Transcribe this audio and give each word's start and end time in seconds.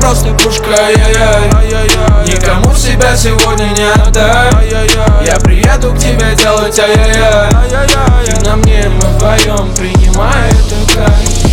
просто 0.00 0.32
пушка, 0.42 0.74
ай-яй-яй. 0.74 2.26
Никому 2.26 2.74
себя 2.74 3.14
сегодня 3.16 3.66
не 3.76 3.90
отдай 3.90 4.50
Я 5.24 5.36
приеду 5.40 5.92
к 5.92 5.98
тебе 5.98 6.34
делать 6.34 6.78
ай-яй-яй. 6.78 8.24
Ты 8.24 8.40
на 8.44 8.56
мне, 8.56 8.88
мы 8.88 9.08
вдвоем 9.08 9.74
принимай 9.74 10.48
это 10.50 10.94
кайф 10.94 11.47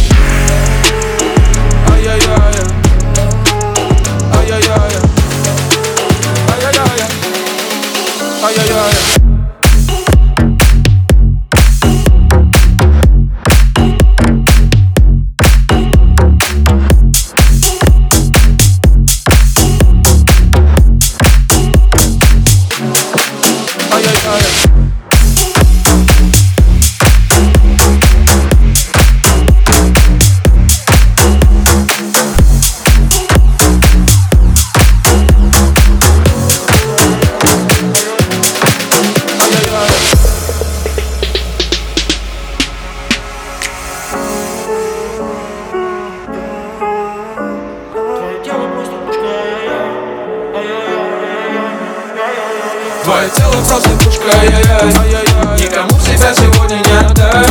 Твое 53.06 53.30
тело 53.30 53.52
просто 53.70 53.90
пушка, 54.04 54.24
ай-яй-яй. 54.42 55.60
Никому 55.60 56.00
себя 56.00 56.34
сегодня 56.34 56.78
не 56.78 57.06
отдай 57.06 57.46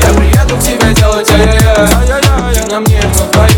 Я 0.00 0.14
приеду 0.14 0.56
к 0.56 0.60
тебе 0.62 0.94
делать, 0.94 1.30
ай-яй-яй 1.32 2.54
Ты 2.54 2.66
на 2.70 2.80
мне, 2.80 3.02
но 3.02 3.26
твоя 3.30 3.55